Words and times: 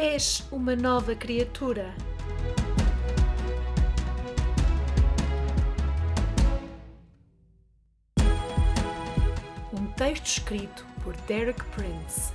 És 0.00 0.44
uma 0.52 0.76
nova 0.76 1.12
criatura. 1.16 1.92
Um 9.72 9.86
texto 9.96 10.26
escrito 10.26 10.86
por 11.02 11.16
Derek 11.26 11.64
Prince 11.70 12.32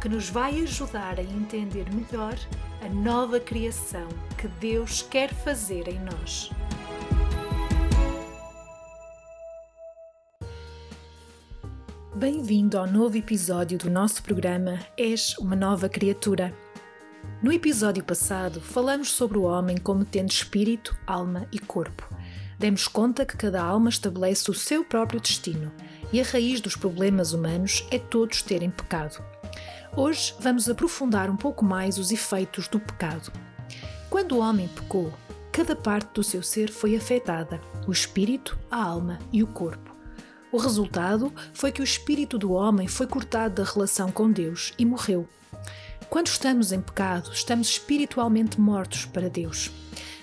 que 0.00 0.08
nos 0.08 0.30
vai 0.30 0.58
ajudar 0.62 1.18
a 1.18 1.22
entender 1.22 1.84
melhor 1.92 2.34
a 2.82 2.88
nova 2.88 3.38
criação 3.38 4.08
que 4.38 4.48
Deus 4.48 5.02
quer 5.02 5.34
fazer 5.34 5.88
em 5.88 6.00
nós. 6.00 6.48
Bem-vindo 12.16 12.78
ao 12.78 12.86
novo 12.86 13.18
episódio 13.18 13.76
do 13.76 13.90
nosso 13.90 14.22
programa 14.22 14.78
És 14.96 15.36
uma 15.36 15.54
Nova 15.54 15.90
Criatura. 15.90 16.71
No 17.42 17.52
episódio 17.52 18.04
passado, 18.04 18.60
falamos 18.60 19.10
sobre 19.10 19.36
o 19.36 19.42
homem 19.42 19.76
como 19.76 20.04
tendo 20.04 20.30
espírito, 20.30 20.96
alma 21.06 21.48
e 21.50 21.58
corpo. 21.58 22.08
Demos 22.58 22.86
conta 22.86 23.26
que 23.26 23.36
cada 23.36 23.60
alma 23.60 23.88
estabelece 23.88 24.48
o 24.50 24.54
seu 24.54 24.84
próprio 24.84 25.20
destino 25.20 25.72
e 26.12 26.20
a 26.20 26.24
raiz 26.24 26.60
dos 26.60 26.76
problemas 26.76 27.32
humanos 27.32 27.84
é 27.90 27.98
todos 27.98 28.42
terem 28.42 28.70
pecado. 28.70 29.20
Hoje 29.96 30.34
vamos 30.38 30.68
aprofundar 30.68 31.28
um 31.28 31.36
pouco 31.36 31.64
mais 31.64 31.98
os 31.98 32.12
efeitos 32.12 32.68
do 32.68 32.78
pecado. 32.78 33.32
Quando 34.08 34.36
o 34.36 34.38
homem 34.38 34.68
pecou, 34.68 35.12
cada 35.50 35.74
parte 35.74 36.14
do 36.14 36.22
seu 36.22 36.42
ser 36.42 36.70
foi 36.70 36.94
afetada: 36.94 37.60
o 37.86 37.90
espírito, 37.90 38.58
a 38.70 38.82
alma 38.82 39.18
e 39.32 39.42
o 39.42 39.46
corpo. 39.46 39.94
O 40.52 40.58
resultado 40.58 41.32
foi 41.52 41.72
que 41.72 41.80
o 41.80 41.84
espírito 41.84 42.38
do 42.38 42.52
homem 42.52 42.86
foi 42.86 43.06
cortado 43.06 43.62
da 43.62 43.70
relação 43.70 44.12
com 44.12 44.30
Deus 44.30 44.72
e 44.78 44.84
morreu. 44.84 45.28
Quando 46.12 46.26
estamos 46.26 46.72
em 46.72 46.80
pecado, 46.82 47.30
estamos 47.32 47.68
espiritualmente 47.68 48.60
mortos 48.60 49.06
para 49.06 49.30
Deus. 49.30 49.70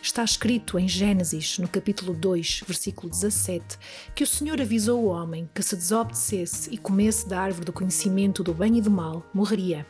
Está 0.04 0.23
escrito 0.23 0.78
em 0.78 0.88
Gênesis, 0.88 1.58
no 1.58 1.68
capítulo 1.68 2.14
2, 2.14 2.62
versículo 2.68 3.09
17, 3.09 3.76
que 4.14 4.23
o 4.23 4.28
Senhor 4.28 4.62
avisou 4.62 5.04
o 5.04 5.08
homem 5.08 5.50
que 5.52 5.64
se 5.64 5.76
desobedecesse 5.76 6.72
e 6.72 6.78
comesse 6.78 7.28
da 7.28 7.42
árvore 7.42 7.66
do 7.66 7.73
conhecimento 7.73 8.44
do 8.44 8.54
bem 8.54 8.78
e 8.78 8.82
do 8.82 8.92
mal, 8.92 9.26
morreria. 9.34 9.84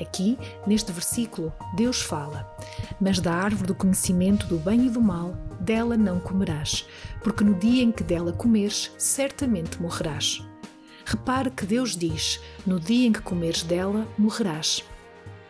Aqui, 0.00 0.38
neste 0.66 0.90
versículo, 0.90 1.52
Deus 1.76 2.00
fala: 2.00 2.50
Mas 2.98 3.20
da 3.20 3.34
árvore 3.34 3.66
do 3.66 3.74
conhecimento 3.74 4.46
do 4.46 4.56
bem 4.56 4.86
e 4.86 4.90
do 4.90 5.02
mal, 5.02 5.34
dela 5.60 5.98
não 5.98 6.18
comerás, 6.18 6.86
porque 7.22 7.44
no 7.44 7.52
dia 7.56 7.82
em 7.82 7.92
que 7.92 8.02
dela 8.02 8.32
comeres, 8.32 8.90
certamente 8.96 9.82
morrerás. 9.82 10.42
Repare 11.04 11.50
que 11.50 11.66
Deus 11.66 11.94
diz: 11.94 12.40
No 12.66 12.80
dia 12.80 13.06
em 13.06 13.12
que 13.12 13.20
comeres 13.20 13.62
dela, 13.62 14.08
morrerás. 14.16 14.82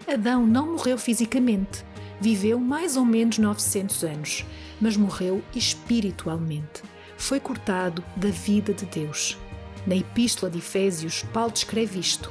Adão 0.09 0.47
não 0.47 0.73
morreu 0.73 0.97
fisicamente, 0.97 1.85
viveu 2.21 2.61
mais 2.61 2.97
ou 2.97 3.05
menos 3.05 3.39
900 3.39 4.05
anos, 4.05 4.47
mas 4.81 4.97
morreu 4.97 5.43
espiritualmente. 5.53 6.83
Foi 7.17 7.41
cortado 7.41 8.05
da 8.15 8.29
vida 8.29 8.73
de 8.73 8.87
Deus. 8.87 9.37
Na 9.85 9.97
Epístola 9.97 10.51
de 10.51 10.59
Efésios, 10.59 11.25
Paulo 11.33 11.51
descreve 11.51 11.99
isto 11.99 12.31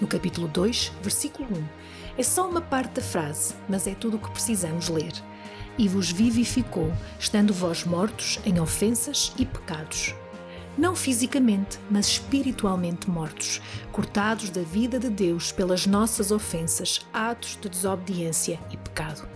no 0.00 0.06
capítulo 0.06 0.48
2, 0.48 0.92
versículo 1.02 1.46
1. 1.50 1.64
É 2.18 2.22
só 2.22 2.48
uma 2.48 2.62
parte 2.62 2.94
da 2.94 3.02
frase, 3.02 3.54
mas 3.68 3.86
é 3.86 3.94
tudo 3.94 4.16
o 4.16 4.20
que 4.20 4.30
precisamos 4.30 4.88
ler. 4.88 5.12
E 5.76 5.88
vos 5.88 6.10
vivificou, 6.10 6.90
estando 7.18 7.52
vós 7.52 7.84
mortos 7.84 8.40
em 8.46 8.58
ofensas 8.58 9.34
e 9.38 9.44
pecados. 9.44 10.14
Não 10.76 10.94
fisicamente, 10.94 11.78
mas 11.90 12.06
espiritualmente 12.06 13.08
mortos, 13.08 13.62
cortados 13.90 14.50
da 14.50 14.60
vida 14.60 14.98
de 14.98 15.08
Deus 15.08 15.50
pelas 15.50 15.86
nossas 15.86 16.30
ofensas, 16.30 17.06
atos 17.14 17.58
de 17.58 17.70
desobediência 17.70 18.60
e 18.70 18.76
pecado. 18.76 19.26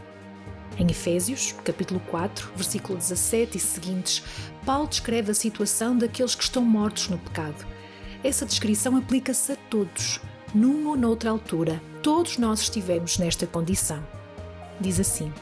Em 0.79 0.91
Efésios, 0.91 1.55
capítulo 1.65 1.99
4, 2.09 2.53
versículo 2.55 2.99
17 2.99 3.57
e 3.57 3.61
seguintes, 3.61 4.23
Paulo 4.67 4.87
descreve 4.87 5.31
a 5.31 5.35
situação 5.35 5.97
daqueles 5.97 6.35
que 6.35 6.43
estão 6.43 6.63
mortos 6.63 7.09
no 7.09 7.19
pecado. 7.19 7.67
Essa 8.23 8.45
descrição 8.45 8.95
aplica-se 8.97 9.53
a 9.53 9.57
todos, 9.57 10.21
numa 10.55 10.91
ou 10.91 10.97
noutra 10.97 11.31
altura, 11.31 11.83
todos 12.03 12.37
nós 12.37 12.61
estivemos 12.61 13.17
nesta 13.17 13.47
condição. 13.47 14.07
Diz 14.79 15.01
assim: 15.01 15.33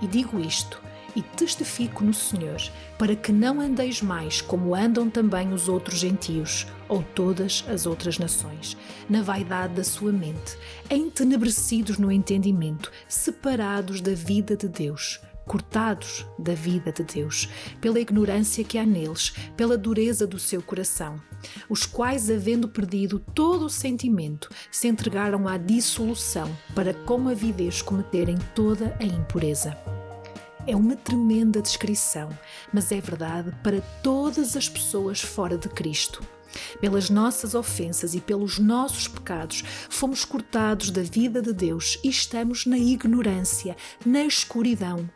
E 0.00 0.06
digo 0.06 0.38
isto, 0.38 0.80
e 1.14 1.22
testifico 1.22 2.04
no 2.04 2.14
Senhor, 2.14 2.60
para 2.98 3.16
que 3.16 3.32
não 3.32 3.60
andeis 3.60 4.02
mais 4.02 4.40
como 4.40 4.74
andam 4.74 5.08
também 5.08 5.52
os 5.52 5.68
outros 5.68 5.98
gentios, 5.98 6.66
ou 6.88 7.02
todas 7.02 7.64
as 7.68 7.86
outras 7.86 8.18
nações, 8.18 8.76
na 9.08 9.22
vaidade 9.22 9.74
da 9.74 9.84
sua 9.84 10.12
mente, 10.12 10.56
entenebrecidos 10.90 11.98
no 11.98 12.10
entendimento, 12.10 12.90
separados 13.06 14.00
da 14.00 14.14
vida 14.14 14.56
de 14.56 14.68
Deus 14.68 15.20
cortados 15.48 16.26
da 16.38 16.52
vida 16.54 16.92
de 16.92 17.02
Deus, 17.02 17.48
pela 17.80 17.98
ignorância 17.98 18.62
que 18.62 18.76
há 18.76 18.84
neles, 18.84 19.32
pela 19.56 19.78
dureza 19.78 20.26
do 20.26 20.38
seu 20.38 20.62
coração, 20.62 21.20
os 21.68 21.86
quais, 21.86 22.30
havendo 22.30 22.68
perdido 22.68 23.18
todo 23.18 23.64
o 23.64 23.70
sentimento, 23.70 24.50
se 24.70 24.86
entregaram 24.86 25.48
à 25.48 25.56
dissolução 25.56 26.54
para 26.74 26.92
com 26.92 27.28
avidez 27.28 27.80
cometerem 27.80 28.36
toda 28.54 28.94
a 29.00 29.04
impureza. 29.04 29.97
É 30.66 30.76
uma 30.76 30.96
tremenda 30.96 31.62
descrição, 31.62 32.28
mas 32.72 32.92
é 32.92 33.00
verdade 33.00 33.52
para 33.62 33.80
todas 34.02 34.56
as 34.56 34.68
pessoas 34.68 35.20
fora 35.20 35.56
de 35.56 35.68
Cristo. 35.68 36.22
Pelas 36.80 37.10
nossas 37.10 37.54
ofensas 37.54 38.14
e 38.14 38.20
pelos 38.20 38.58
nossos 38.58 39.06
pecados, 39.06 39.62
fomos 39.88 40.24
cortados 40.24 40.90
da 40.90 41.02
vida 41.02 41.40
de 41.40 41.52
Deus 41.52 41.98
e 42.02 42.08
estamos 42.08 42.66
na 42.66 42.78
ignorância, 42.78 43.76
na 44.04 44.24
escuridão, 44.24 45.08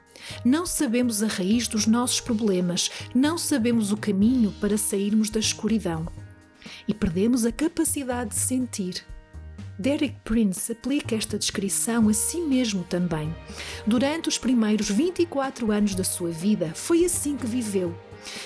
não 0.44 0.66
sabemos 0.66 1.22
a 1.22 1.26
raiz 1.26 1.68
dos 1.68 1.86
nossos 1.86 2.20
problemas, 2.20 2.90
não 3.14 3.36
sabemos 3.36 3.92
o 3.92 3.96
caminho 3.96 4.52
para 4.60 4.78
sairmos 4.78 5.30
da 5.30 5.40
escuridão. 5.40 6.06
E 6.86 6.94
perdemos 6.94 7.44
a 7.44 7.52
capacidade 7.52 8.30
de 8.30 8.36
sentir. 8.36 9.04
Derek 9.78 10.14
Prince 10.22 10.72
aplica 10.72 11.16
esta 11.16 11.38
descrição 11.38 12.08
a 12.08 12.12
si 12.12 12.40
mesmo 12.40 12.84
também. 12.84 13.34
Durante 13.86 14.28
os 14.28 14.38
primeiros 14.38 14.88
24 14.88 15.72
anos 15.72 15.94
da 15.94 16.04
sua 16.04 16.30
vida, 16.30 16.72
foi 16.74 17.04
assim 17.04 17.36
que 17.36 17.46
viveu. 17.46 17.94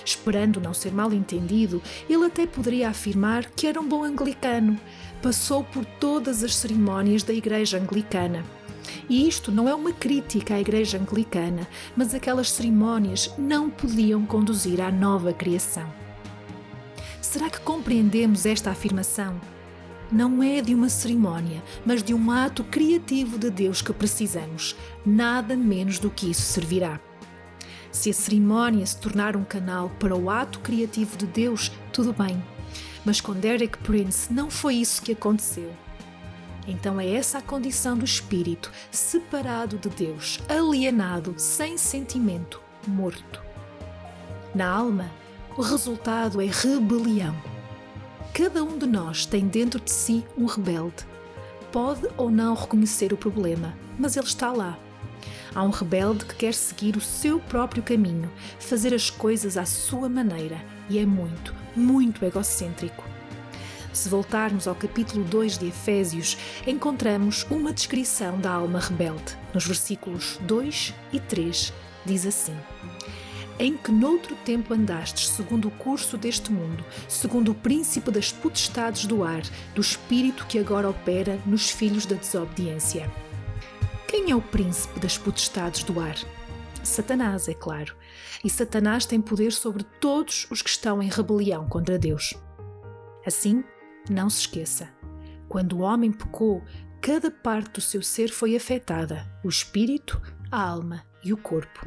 Esperando 0.05 0.61
não 0.61 0.73
ser 0.73 0.93
mal 0.93 1.13
entendido, 1.13 1.83
ele 2.09 2.25
até 2.25 2.47
poderia 2.47 2.89
afirmar 2.89 3.51
que 3.51 3.67
era 3.67 3.81
um 3.81 3.87
bom 3.87 4.03
anglicano. 4.03 4.81
Passou 5.21 5.63
por 5.65 5.85
todas 5.85 6.43
as 6.43 6.55
cerimónias 6.55 7.23
da 7.23 7.35
Igreja 7.35 7.79
Anglicana 7.79 8.45
e 9.09 9.29
isto 9.29 9.53
não 9.53 9.69
é 9.69 9.75
uma 9.75 9.93
crítica 9.93 10.55
à 10.55 10.61
Igreja 10.61 10.99
Anglicana, 10.99 11.67
mas 11.97 12.15
aquelas 12.15 12.51
cerimónias 12.51 13.33
não 13.39 13.71
podiam 13.71 14.25
conduzir 14.27 14.81
à 14.81 14.91
nova 14.91 15.33
criação. 15.33 15.93
Será 17.21 17.51
que 17.51 17.61
compreendemos 17.61 18.47
esta 18.47 18.71
afirmação? 18.71 19.41
Não 20.11 20.41
é 20.41 20.61
de 20.61 20.73
uma 20.73 20.89
cerimónia, 20.89 21.63
mas 21.85 22.03
de 22.03 22.15
um 22.15 22.31
ato 22.31 22.63
criativo 22.63 23.39
de 23.39 23.51
Deus 23.51 23.83
que 23.83 23.93
precisamos. 23.93 24.77
Nada 25.05 25.57
menos 25.57 25.99
do 25.99 26.11
que 26.11 26.31
isso 26.31 26.43
servirá. 26.43 27.01
Se 27.91 28.11
a 28.11 28.15
cerimónia 28.15 28.87
se 28.87 28.99
tornar 28.99 29.37
um 29.37 29.45
canal 29.45 29.91
para 29.99 30.15
o 30.15 30.31
ato 30.31 30.61
criativo 30.61 31.17
de 31.17 31.27
Deus, 31.27 31.73
tudo 31.93 32.13
bem. 32.13 32.43
Mas 33.05 33.21
com 33.21 33.33
Derek 33.33 33.79
Prince 33.79 34.33
não 34.33 34.51
foi 34.51 34.77
isso 34.77 35.03
que 35.03 35.13
aconteceu. 35.13 35.73
Então 36.69 37.01
é 37.01 37.09
essa 37.15 37.39
a 37.39 37.43
condição 37.43 37.97
do 37.97 38.05
espírito, 38.05 38.71
separado 38.91 39.79
de 39.79 39.89
Deus, 39.89 40.41
alienado, 40.49 41.35
sem 41.37 41.77
sentimento, 41.77 42.61
morto. 42.87 43.43
Na 44.55 44.69
alma, 44.69 45.11
o 45.57 45.63
resultado 45.63 46.41
é 46.41 46.47
rebelião. 46.47 47.56
Cada 48.37 48.63
um 48.63 48.77
de 48.77 48.85
nós 48.85 49.25
tem 49.25 49.49
dentro 49.49 49.81
de 49.81 49.91
si 49.91 50.23
um 50.37 50.45
rebelde. 50.45 51.07
Pode 51.73 52.07
ou 52.19 52.31
não 52.31 52.55
reconhecer 52.55 53.11
o 53.15 53.17
problema, 53.17 53.75
mas 53.99 54.15
ele 54.15 54.27
está 54.27 54.53
lá. 54.53 54.79
Há 55.55 55.63
um 55.63 55.71
rebelde 55.71 56.27
que 56.27 56.35
quer 56.35 56.53
seguir 56.53 56.99
o 56.99 57.01
seu 57.01 57.41
próprio 57.41 57.83
caminho, 57.83 58.31
fazer 58.61 58.93
as 58.93 59.09
coisas 59.09 59.57
à 59.57 59.65
sua 59.65 60.07
maneira 60.11 60.63
e 60.91 60.99
é 60.99 61.07
muito, 61.07 61.55
muito 61.75 62.23
egocêntrico. 62.27 63.03
Se 63.91 64.07
voltarmos 64.11 64.69
ao 64.69 64.75
capítulo 64.75 65.25
2 65.25 65.57
de 65.57 65.69
Efésios, 65.69 66.37
encontramos 66.67 67.47
uma 67.51 67.73
descrição 67.73 68.39
da 68.39 68.53
alma 68.53 68.81
rebelde. 68.81 69.35
Nos 69.55 69.67
versículos 69.67 70.39
2 70.43 70.93
e 71.11 71.21
3 71.21 71.73
diz 72.05 72.27
assim: 72.27 72.55
em 73.59 73.77
que 73.77 73.91
noutro 73.91 74.37
tempo 74.45 74.75
andastes 74.75 75.29
segundo 75.29 75.69
o 75.69 75.71
curso 75.71 76.19
deste 76.19 76.53
mundo, 76.53 76.85
segundo 77.09 77.53
o 77.53 77.55
príncipe 77.55 78.11
das 78.11 78.31
potestades 78.31 79.07
do 79.07 79.25
ar, 79.25 79.43
do 79.75 79.81
espírito 79.81 80.47
que 80.47 80.59
agora 80.59 80.89
opera 80.89 81.41
nos 81.47 81.71
filhos 81.71 82.05
da 82.05 82.17
desobediência. 82.17 83.11
Quem 84.07 84.31
é 84.31 84.37
o 84.37 84.43
príncipe 84.43 85.01
das 85.01 85.17
potestades 85.17 85.83
do 85.83 86.01
ar? 86.01 86.17
Satanás, 86.83 87.49
é 87.49 87.55
claro. 87.55 87.97
E 88.45 88.49
Satanás 88.49 89.05
tem 89.07 89.21
poder 89.21 89.53
sobre 89.53 89.83
todos 90.01 90.47
os 90.51 90.63
que 90.63 90.71
estão 90.71 91.03
em 91.03 91.09
rebelião 91.09 91.67
contra 91.69 91.99
Deus. 91.99 92.35
Assim, 93.27 93.65
não 94.09 94.31
se 94.31 94.41
esqueça: 94.41 94.89
quando 95.49 95.79
o 95.79 95.81
homem 95.81 96.13
pecou, 96.13 96.63
cada 97.01 97.31
parte 97.31 97.73
do 97.73 97.81
seu 97.81 98.03
ser 98.03 98.29
foi 98.29 98.55
afetada: 98.55 99.27
o 99.45 99.49
espírito, 99.49 100.21
a 100.51 100.63
alma 100.63 101.03
e 101.25 101.33
o 101.33 101.37
corpo. 101.37 101.87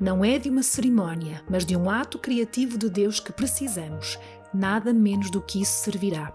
Não 0.00 0.24
é 0.24 0.38
de 0.38 0.50
uma 0.50 0.62
cerimónia, 0.62 1.42
mas 1.48 1.64
de 1.64 1.76
um 1.76 1.88
ato 1.88 2.18
criativo 2.18 2.76
de 2.76 2.90
Deus 2.90 3.20
que 3.20 3.32
precisamos, 3.32 4.18
nada 4.52 4.92
menos 4.92 5.30
do 5.30 5.40
que 5.40 5.62
isso 5.62 5.84
servirá. 5.84 6.34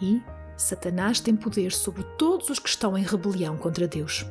E 0.00 0.22
Satanás 0.56 1.20
tem 1.20 1.36
poder 1.36 1.72
sobre 1.72 2.02
todos 2.16 2.48
os 2.50 2.58
que 2.58 2.68
estão 2.68 2.96
em 2.96 3.02
rebelião 3.02 3.56
contra 3.56 3.86
Deus. 3.86 4.26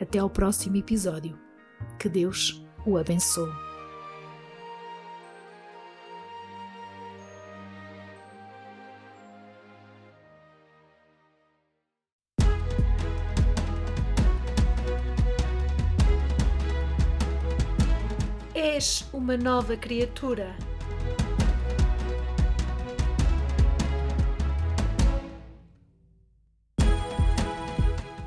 Até 0.00 0.18
ao 0.18 0.30
próximo 0.30 0.76
episódio. 0.76 1.38
Que 1.98 2.08
Deus 2.08 2.64
o 2.86 2.96
abençoe. 2.96 3.69
És 18.62 19.08
uma 19.10 19.38
nova 19.38 19.74
criatura. 19.74 20.54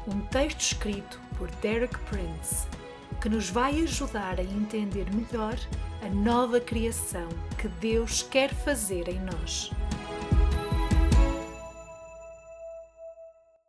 Um 0.08 0.22
texto 0.32 0.60
escrito 0.62 1.22
por 1.38 1.52
Derek 1.62 1.96
Prince 2.10 2.66
que 3.22 3.30
nos 3.30 3.52
vai 3.52 3.80
ajudar 3.84 4.40
a 4.40 4.44
entender 4.44 5.06
melhor 5.14 5.56
a 6.02 6.10
nova 6.10 6.60
criação 6.60 7.30
que 7.62 7.68
Deus 7.68 8.24
quer 8.24 8.52
fazer 8.56 9.08
em 9.08 9.20
nós. 9.20 9.70